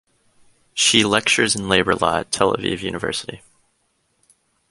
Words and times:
She 0.73 1.03
lectures 1.03 1.55
in 1.55 1.69
Labor 1.69 1.93
Law 1.93 2.21
at 2.21 2.31
Tel 2.31 2.55
Aviv 2.55 2.79
University. 2.81 3.43